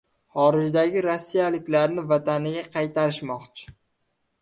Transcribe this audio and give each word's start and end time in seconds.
Xorijdagi 0.37 1.03
rossiyaliklarni 1.07 2.07
vataniga 2.15 2.67
qaytarishmoqchi 2.79 3.73